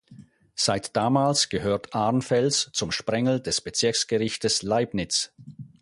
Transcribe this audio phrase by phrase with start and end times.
[0.55, 5.31] Seit damals gehört Arnfels zum Sprengel des Bezirksgerichtes Leibnitz.